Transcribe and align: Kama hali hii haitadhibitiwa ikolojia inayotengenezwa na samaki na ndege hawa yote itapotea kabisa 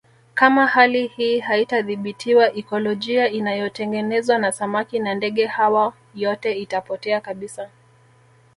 Kama 0.33 0.67
hali 0.67 1.07
hii 1.07 1.39
haitadhibitiwa 1.39 2.53
ikolojia 2.53 3.29
inayotengenezwa 3.29 4.37
na 4.37 4.51
samaki 4.51 4.99
na 4.99 5.13
ndege 5.13 5.45
hawa 5.45 5.93
yote 6.15 6.51
itapotea 6.53 7.21
kabisa 7.21 7.69